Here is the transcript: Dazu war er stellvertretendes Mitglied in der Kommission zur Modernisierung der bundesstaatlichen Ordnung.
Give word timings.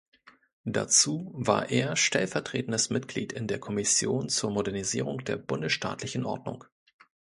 Dazu 0.65 1.29
war 1.35 1.69
er 1.69 1.95
stellvertretendes 1.95 2.89
Mitglied 2.89 3.31
in 3.33 3.45
der 3.45 3.59
Kommission 3.59 4.29
zur 4.29 4.49
Modernisierung 4.49 5.23
der 5.23 5.35
bundesstaatlichen 5.37 6.25
Ordnung. 6.25 6.63